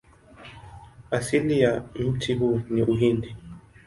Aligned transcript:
Asili 1.11 1.59
ya 1.61 1.83
mti 1.99 2.33
huu 2.33 2.61
ni 2.69 2.81
Uhindi. 2.81 3.35